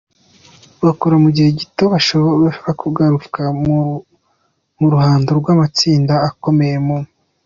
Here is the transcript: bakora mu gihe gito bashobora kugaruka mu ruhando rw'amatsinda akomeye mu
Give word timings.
bakora 0.85 1.15
mu 1.23 1.29
gihe 1.35 1.49
gito 1.59 1.83
bashobora 1.93 2.71
kugaruka 2.81 3.41
mu 4.81 4.89
ruhando 4.91 5.29
rw'amatsinda 5.39 6.15
akomeye 6.29 6.77
mu 6.87 6.97